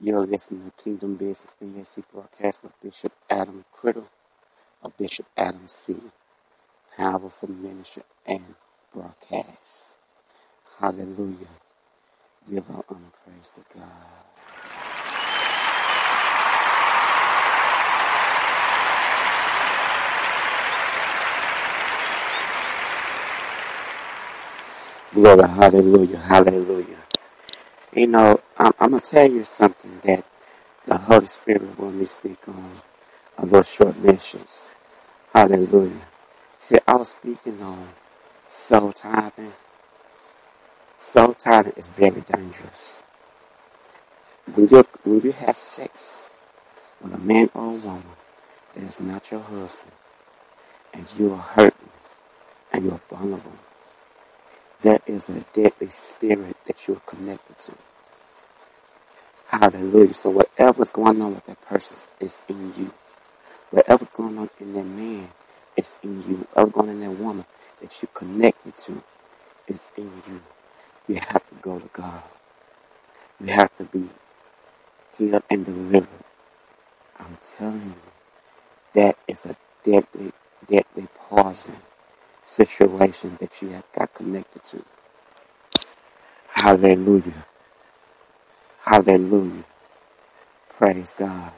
[0.00, 4.08] You're listening to Kingdom Business BAC broadcast with Bishop Adam Criddle
[4.82, 5.96] of Bishop Adam C.
[6.96, 8.44] Powerful ministry and
[8.94, 9.96] broadcast.
[10.80, 11.48] Hallelujah.
[12.50, 13.88] Give our honor praise to God.
[25.14, 27.07] Glory, hallelujah, hallelujah.
[27.98, 30.24] You know, I'm, I'm going to tell you something that
[30.86, 32.70] the Holy Spirit will me speak on,
[33.36, 34.76] on those short mentions.
[35.34, 36.06] Hallelujah.
[36.60, 37.88] See, I was speaking on
[38.48, 39.50] soul tying.
[40.96, 43.02] Soul tying is very dangerous.
[44.54, 46.30] When you, when you have sex
[47.00, 48.04] with a man or a woman
[48.74, 49.90] that is not your husband,
[50.94, 51.90] and you are hurting,
[52.72, 53.58] and you are vulnerable,
[54.82, 57.87] there is a deadly spirit that you're connected to.
[59.48, 60.14] Hallelujah.
[60.14, 62.92] So whatever's going on with that person is in you.
[63.70, 65.30] Whatever's going on in that man
[65.76, 66.36] is in you.
[66.52, 67.46] Whatever's going on in that woman
[67.80, 69.02] that you're connected to
[69.68, 70.42] is in you.
[71.08, 72.22] You have to go to God.
[73.40, 74.08] You have to be
[75.18, 76.08] healed and delivered.
[77.20, 77.94] I'm telling you,
[78.94, 80.32] that is a deadly,
[80.68, 81.76] deadly poison
[82.44, 84.84] situation that you have got connected to.
[86.48, 87.46] Hallelujah.
[88.82, 89.64] Hallelujah.
[90.78, 91.52] Praise God.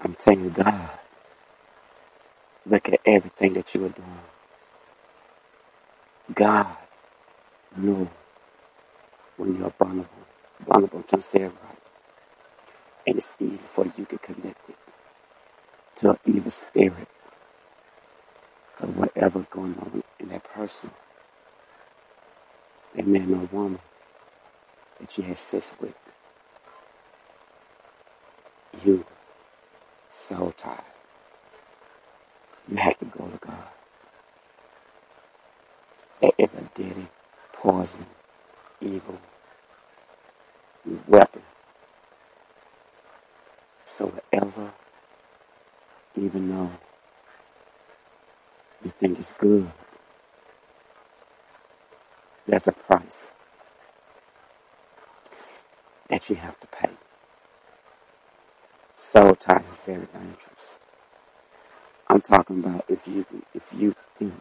[0.00, 0.90] I'm telling you, God,
[2.66, 4.20] look at everything that you are doing.
[6.34, 6.68] God
[7.76, 8.08] knew
[9.36, 10.10] when you're vulnerable.
[10.66, 11.52] Vulnerable, to say right.
[13.06, 14.76] And it's easy for you to connect it
[15.96, 17.08] to an evil spirit
[18.72, 20.90] because whatever's going on in that person,
[22.96, 23.80] that man or woman
[25.00, 25.94] that you had sex with,
[28.84, 29.04] you
[30.10, 30.80] so tired.
[32.68, 33.68] You have go to God.
[36.22, 37.08] That is a deadly,
[37.52, 38.08] poison,
[38.80, 39.18] evil
[41.08, 41.42] weapon.
[43.86, 44.72] So whatever,
[46.16, 46.70] even though
[48.84, 49.70] you think it's good.
[52.46, 53.34] There's a price
[56.08, 56.92] that you have to pay.
[58.96, 60.78] So tired is very dangerous.
[62.08, 64.34] I'm talking about if you if you think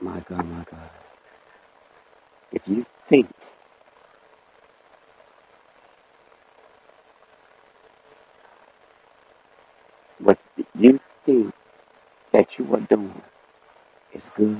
[0.00, 0.90] my God, my God.
[2.52, 3.30] If you think
[10.18, 10.38] what
[10.78, 11.54] you think
[12.32, 13.22] that you are doing
[14.14, 14.58] is good,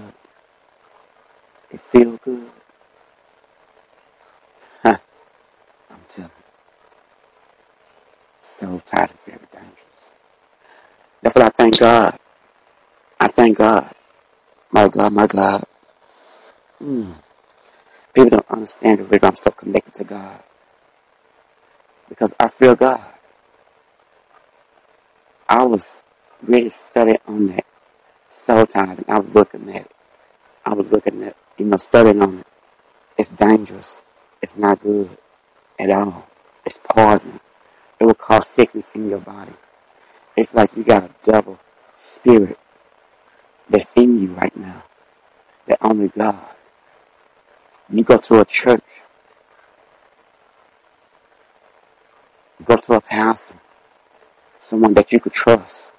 [1.71, 2.51] it feel good,
[4.83, 4.99] huh,
[5.91, 6.45] I'm telling you,
[8.43, 10.15] so tired of very dangerous.
[11.23, 12.19] Therefore I thank God.
[13.21, 13.93] I thank God.
[14.71, 15.65] My God, my God.
[16.83, 17.15] Mm.
[18.15, 20.43] People don't understand the reason I'm so connected to God.
[22.09, 23.01] Because I feel God.
[25.49, 26.05] I was
[26.43, 27.67] really studying on that
[28.31, 29.93] soul time and I was looking at it.
[30.67, 32.47] I was looking at, you know, studying on it.
[33.19, 34.05] It's dangerous.
[34.41, 35.11] It's not good
[35.79, 36.27] at all.
[36.65, 37.41] It's poison.
[37.99, 39.53] It will cause sickness in your body.
[40.37, 41.59] It's like you got a devil
[41.97, 42.59] spirit
[43.69, 44.85] that's in you right now
[45.67, 46.55] that only God.
[47.91, 49.01] You go to a church,
[52.65, 53.57] go to a pastor,
[54.59, 55.95] someone that you could trust,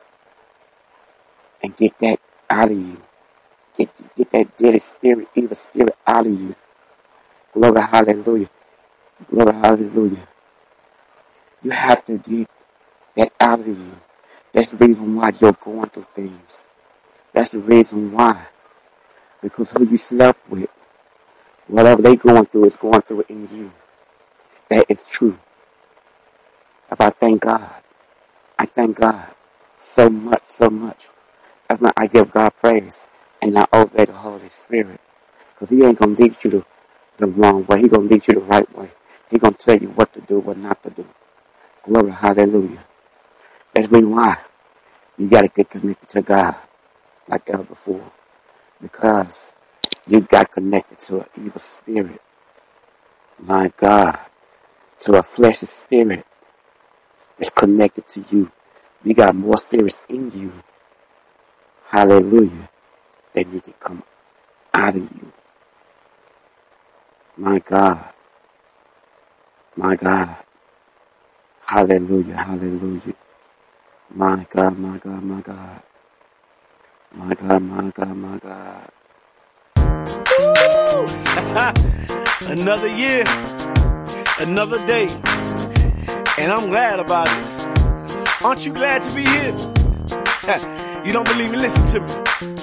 [1.61, 2.19] and get that
[2.49, 3.01] out of you.
[3.79, 6.53] Get, get that dirty spirit, evil spirit out of you.
[7.53, 8.49] Glory, hallelujah.
[9.29, 10.27] Glory, hallelujah.
[11.63, 12.49] You have to get
[13.15, 13.91] that out of you.
[14.51, 16.67] That's the reason why you're going through things.
[17.33, 18.47] That's the reason why.
[19.41, 20.69] Because who you slept with,
[21.67, 23.71] whatever they going through is going through it in you.
[24.69, 25.39] That is true.
[26.91, 27.81] If I thank God,
[28.57, 29.25] I thank God
[29.77, 31.07] so much, so much.
[31.69, 33.07] I give God praise
[33.41, 34.99] and I obey the Holy Spirit.
[35.53, 36.65] Because He ain't going to lead you the,
[37.17, 37.81] the wrong way.
[37.81, 38.89] He going to lead you the right way.
[39.31, 41.07] He going to tell you what to do, what not to do.
[41.83, 42.79] Glory, hallelujah.
[43.73, 44.35] That's the why
[45.17, 46.55] you got to get connected to God
[47.27, 48.11] like ever before.
[48.81, 49.53] Because
[50.07, 52.21] you got connected to an evil spirit.
[53.39, 54.19] My God.
[55.01, 56.25] To a fleshy spirit
[57.37, 58.51] that's connected to you.
[59.03, 60.53] You got more spirits in you.
[61.87, 62.69] Hallelujah.
[63.33, 64.03] That need to come
[64.73, 65.33] out of you.
[67.37, 68.13] My God.
[69.77, 70.37] My God.
[71.65, 72.35] Hallelujah.
[72.35, 73.15] Hallelujah.
[74.15, 75.83] My God, my God, my God.
[77.13, 78.89] My God, my God, my God.
[82.47, 83.23] another year,
[84.39, 85.07] another day,
[86.39, 87.67] and I'm glad about it.
[88.43, 89.53] Aren't you glad to be here?
[91.05, 91.57] you don't believe me?
[91.57, 92.58] Listen to me.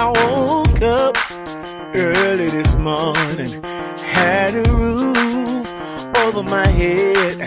[0.00, 1.16] I woke up
[1.92, 3.60] early this morning,
[4.00, 5.66] had a roof
[6.18, 7.40] over my head.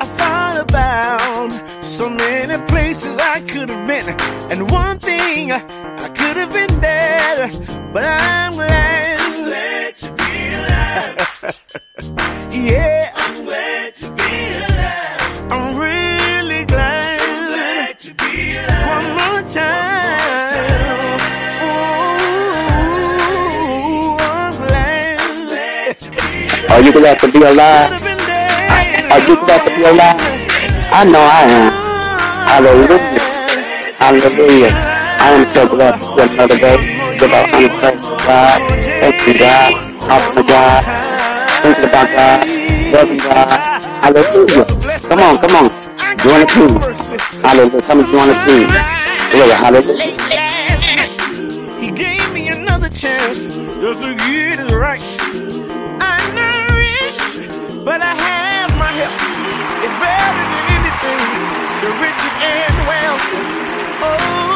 [0.00, 4.08] I thought about so many places I could have been,
[4.50, 7.52] and one thing I could have been dead,
[7.92, 9.20] but I'm glad.
[9.20, 11.60] I'm glad to be alive.
[12.68, 14.71] yeah, I'm glad to be alive.
[26.72, 27.90] Are you glad to be alive?
[27.92, 30.16] Could have you glad to be alive?
[30.88, 31.72] I know I am.
[32.48, 33.20] Hallelujah.
[34.00, 34.72] Hallelujah.
[35.20, 36.80] I am so glad to see another day.
[37.20, 38.56] Give our honor praise to God.
[39.04, 39.68] Thank you, God.
[40.00, 40.82] Talking to God.
[41.60, 42.40] Thinking about God.
[42.88, 43.52] Loving God.
[44.00, 44.64] Hallelujah.
[45.12, 45.68] Come on, come on.
[46.24, 46.80] Join the team.
[47.44, 47.84] Hallelujah.
[47.84, 48.64] Come and join the team.
[49.28, 50.08] Glory, hallelujah.
[51.78, 55.51] He gave me another chance just to get it right.
[57.84, 59.10] But I have my help.
[59.82, 61.30] It's better than anything,
[61.82, 63.26] the riches and wealth.
[64.06, 64.51] Oh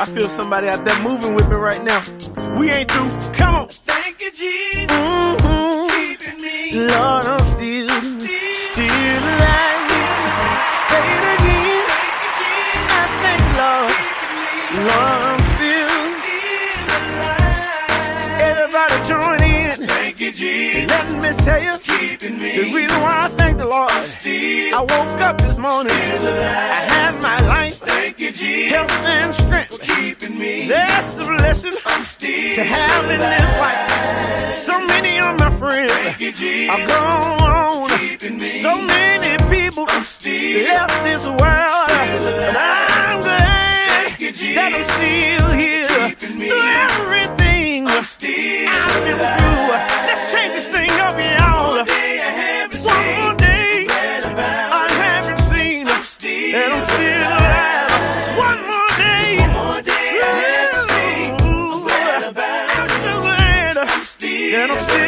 [0.00, 2.02] I feel somebody out there moving with me right now.
[2.58, 3.10] We ain't through.
[3.34, 3.68] Come on.
[3.68, 4.86] Thank you, Jesus.
[4.90, 5.90] Mhm.
[5.90, 7.91] Keeping me Lord, I'm still
[21.32, 21.78] Me tell you
[22.18, 23.90] the reason why I thank the Lord.
[23.90, 25.92] I woke up this morning.
[25.92, 27.80] I had my life,
[28.18, 29.78] you, health, and strength.
[30.68, 34.52] That's a blessing to have in this life.
[34.52, 35.92] So many of my friends
[36.70, 37.88] are gone.
[38.60, 41.38] So many people left this world.
[41.40, 46.10] But I'm glad that I'm still here.
[46.10, 49.51] Through everything I've been through.
[64.62, 65.01] That I'm still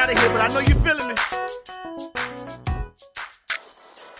[0.00, 1.14] out of here, but I know you're feeling me.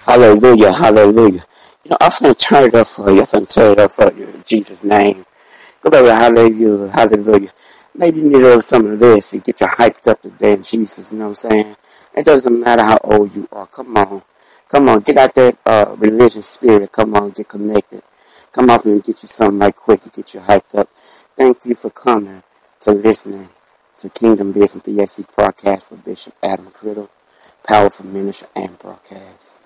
[0.04, 1.44] Hallelujah, hallelujah.
[1.84, 3.20] You know, I'm to turn it up for you.
[3.20, 5.24] I'm to turn it up for you in Jesus' name.
[5.80, 7.48] Glory, hallelujah, hallelujah.
[7.94, 10.62] Maybe you need a little some of this to get you hyped up today in
[10.62, 11.76] Jesus, you know what I'm saying?
[12.14, 13.66] It doesn't matter how old you are.
[13.66, 14.22] Come on.
[14.68, 16.92] Come on, get out that uh, religious spirit.
[16.92, 18.02] Come on, get connected.
[18.52, 20.90] Come up and get you something right quick to get you hyped up.
[21.36, 22.42] Thank you for coming
[22.80, 23.48] to listening
[24.00, 27.10] to Kingdom Business BAC broadcast with Bishop Adam Criddle,
[27.68, 29.60] powerful minister and broadcast.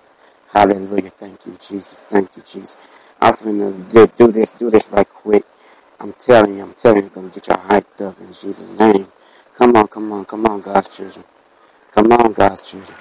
[0.51, 1.09] Hallelujah.
[1.11, 2.03] Thank you, Jesus.
[2.03, 2.85] Thank you, Jesus.
[3.21, 5.45] I'm finna do, this, do this right quick.
[6.01, 9.07] I'm telling you, I'm telling you, gonna get y'all hyped up in Jesus' name.
[9.55, 11.23] Come on, come on, come on, God's children.
[11.93, 12.97] Come on, God's children.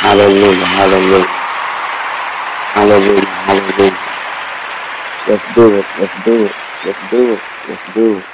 [0.00, 1.26] Hallelujah, hallelujah.
[2.72, 3.98] Hallelujah, hallelujah.
[5.28, 6.52] Let's do it, let's do it,
[6.86, 8.24] let's do it, let's do it.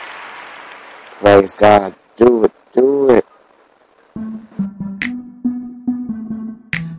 [1.18, 1.94] Praise God.
[2.16, 3.24] Do it, do it.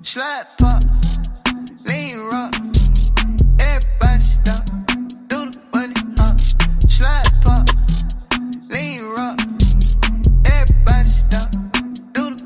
[0.03, 0.83] Slap up,
[1.85, 2.53] lean rock,
[3.61, 4.23] everybody
[5.29, 5.87] do the.
[6.89, 7.65] Slap pop,
[8.69, 9.39] lean rock,
[10.51, 11.09] everybody
[12.11, 12.41] do the.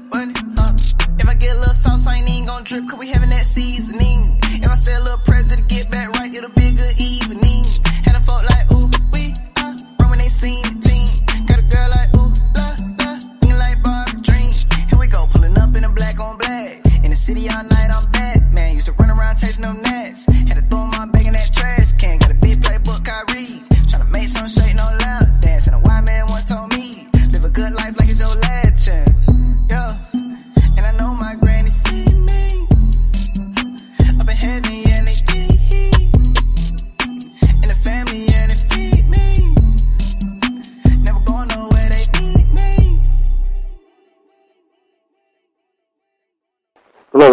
[1.17, 3.45] If I get a little sauce, I ain't even gon' drip, cause we having that
[3.45, 4.37] seasoning.
[4.43, 6.18] If I say a little prayer to get back right,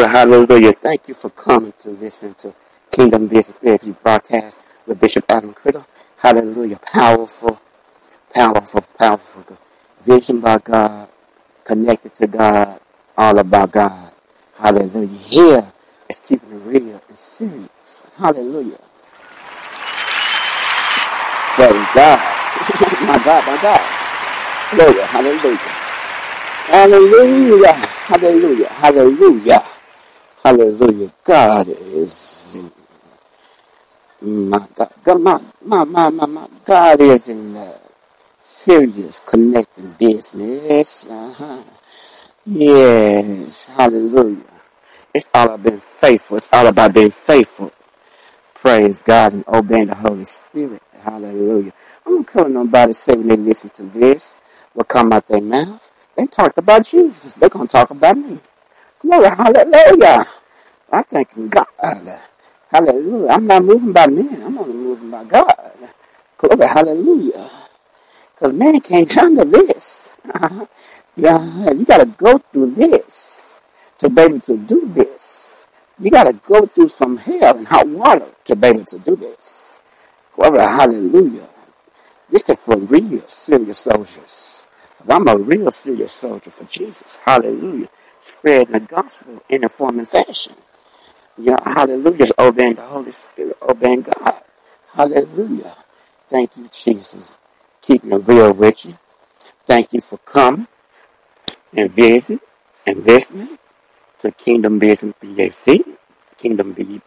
[0.09, 0.73] hallelujah.
[0.73, 2.55] Thank you for coming to listen to
[2.93, 5.87] Kingdom Business Therapy broadcast with Bishop Adam Criddle.
[6.19, 6.79] Hallelujah.
[6.93, 7.61] Powerful,
[8.35, 9.43] powerful, powerful.
[9.45, 9.59] The
[10.05, 11.09] Vision by God,
[11.65, 12.81] connected to God,
[13.19, 14.13] all about God.
[14.59, 15.19] Hallelujah.
[15.19, 15.73] Here
[16.09, 18.11] is keeping it real and serious.
[18.19, 18.81] Hallelujah.
[21.43, 22.21] Praise God.
[23.07, 23.83] my God, my God.
[24.73, 25.59] Glory, hallelujah.
[26.69, 27.73] Hallelujah.
[27.75, 28.69] Hallelujah.
[28.71, 29.65] Hallelujah.
[30.47, 31.13] Hallelujah.
[31.25, 32.63] God is
[34.21, 34.65] my
[35.03, 35.21] God.
[35.21, 37.77] My, my, my, my, God is in uh,
[38.39, 41.11] serious connecting business.
[41.11, 41.65] Uh-huh.
[42.47, 43.75] Yes.
[43.77, 44.45] Hallelujah.
[45.13, 46.37] It's all about being faithful.
[46.37, 47.73] It's all about being faithful.
[48.55, 50.81] Praise God and obeying the Holy Spirit.
[51.03, 51.73] Hallelujah.
[52.07, 54.41] I don't care what nobody say when they listen to this.
[54.75, 55.93] What come out their mouth.
[56.17, 57.35] They talked about Jesus.
[57.35, 58.39] They're to talk about me.
[59.07, 60.27] Glory, hallelujah.
[60.93, 61.67] I thank God.
[62.71, 63.29] Hallelujah.
[63.31, 64.43] I'm not moving by man.
[64.43, 65.73] I'm only moving by God.
[66.39, 67.51] Glory, hallelujah.
[68.35, 70.19] Because man can't handle this.
[71.17, 73.63] yeah, you got to go through this
[73.99, 75.69] to be able to do this.
[76.01, 79.17] You got to go through some hell and hot water to be able to do
[79.17, 79.81] this.
[80.35, 81.49] Glory, hallelujah.
[82.31, 84.69] This is for real serious soldiers.
[85.09, 87.21] I'm a real serious soldier for Jesus.
[87.25, 87.89] Hallelujah.
[88.27, 90.55] Spreading the gospel in a form and fashion.
[91.39, 92.27] You know, hallelujah.
[92.39, 94.43] Obeying the Holy Spirit, obeying God.
[94.95, 95.77] Hallelujah.
[96.29, 97.39] Thank you, Jesus.
[97.83, 98.99] Keeping it real with you.
[99.67, 100.69] Thank you for coming
[101.75, 102.41] and visit
[102.87, 103.59] and listening
[104.21, 105.85] to Kingdom Business BAC.
[106.39, 107.03] Kingdom B-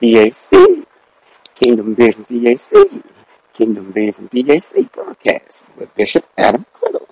[0.00, 0.86] BAC.
[1.54, 3.02] Kingdom Business BAC.
[3.54, 7.08] Kingdom Business BAC broadcast with Bishop Adam Criddle.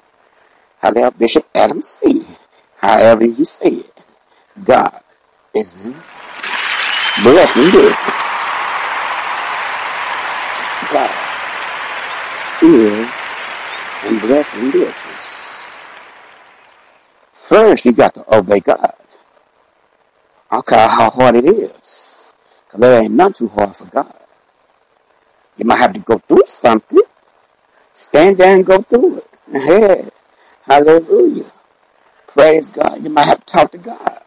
[0.83, 2.23] However, Bishop Adam C.
[2.79, 3.95] However you say it.
[4.65, 5.01] God
[5.55, 5.95] is in
[7.23, 8.55] blessing business.
[10.93, 11.39] God
[12.63, 13.29] is
[14.07, 15.91] in blessing business.
[17.33, 18.95] First, you got to obey God.
[20.51, 22.35] I don't care how hard it is.
[22.67, 24.15] Because there ain't nothing too hard for God.
[25.59, 27.03] You might have to go through something.
[27.93, 29.29] Stand there and go through it.
[29.53, 30.09] Hey,
[30.67, 31.53] Hallelujah.
[32.29, 33.03] Praise God.
[33.03, 34.23] You might have to talk to God.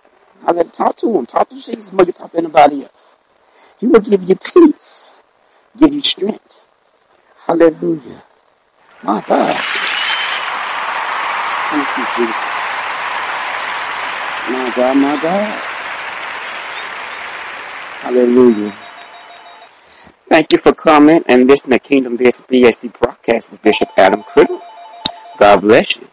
[0.45, 1.25] I got to talk to him.
[1.25, 3.17] Talk to Jesus more than you talk to anybody else.
[3.79, 5.23] He will give you peace,
[5.77, 6.67] give you strength.
[7.45, 8.23] Hallelujah.
[9.03, 9.61] My God.
[11.71, 12.91] Thank you, Jesus.
[14.49, 15.63] My God, my God.
[18.01, 18.73] Hallelujah.
[20.27, 24.61] Thank you for coming and listening to Kingdom Business BAC broadcast with Bishop Adam Criddle.
[25.37, 26.10] God bless you.